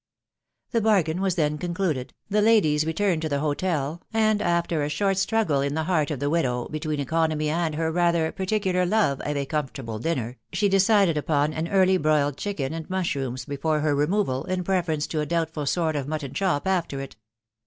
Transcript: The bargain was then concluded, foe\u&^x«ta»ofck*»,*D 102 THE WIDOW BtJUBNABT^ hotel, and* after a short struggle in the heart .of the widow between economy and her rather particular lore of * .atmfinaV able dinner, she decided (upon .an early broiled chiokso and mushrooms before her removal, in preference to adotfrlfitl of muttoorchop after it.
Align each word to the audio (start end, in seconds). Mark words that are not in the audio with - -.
The 0.71 0.81
bargain 0.81 1.21
was 1.21 1.35
then 1.35 1.59
concluded, 1.59 2.11
foe\u&^x«ta»ofck*»,*D 2.31 2.87
102 2.87 3.29
THE 3.29 3.35
WIDOW 3.35 3.37
BtJUBNABT^ 3.37 3.39
hotel, 3.39 4.01
and* 4.11 4.41
after 4.41 4.81
a 4.81 4.89
short 4.89 5.17
struggle 5.19 5.61
in 5.61 5.75
the 5.75 5.83
heart 5.83 6.09
.of 6.09 6.19
the 6.19 6.29
widow 6.31 6.67
between 6.69 6.99
economy 6.99 7.49
and 7.49 7.75
her 7.75 7.91
rather 7.91 8.31
particular 8.31 8.83
lore 8.87 8.99
of 9.11 9.19
* 9.19 9.19
.atmfinaV 9.19 9.77
able 9.77 9.99
dinner, 9.99 10.37
she 10.51 10.67
decided 10.67 11.17
(upon 11.17 11.53
.an 11.53 11.67
early 11.67 11.97
broiled 11.97 12.35
chiokso 12.35 12.71
and 12.73 12.89
mushrooms 12.89 13.45
before 13.45 13.81
her 13.81 13.93
removal, 13.93 14.43
in 14.45 14.63
preference 14.63 15.05
to 15.05 15.23
adotfrlfitl 15.23 15.95
of 15.99 16.07
muttoorchop 16.07 16.65
after 16.65 16.99
it. 16.99 17.15